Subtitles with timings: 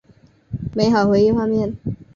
[0.73, 1.77] 美好回忆画面